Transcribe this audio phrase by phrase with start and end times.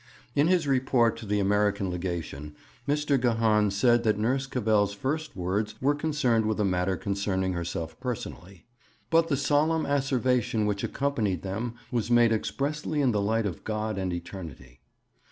[0.33, 2.55] In his report to the American Legation
[2.87, 3.21] Mr.
[3.21, 8.65] Gahan said that Nurse Cavell's first words were concerned with a matter concerning herself personally,
[9.11, 13.99] 'but the solemn asseveration which accompanied them was made expressly in the light of God
[13.99, 14.81] and eternity.'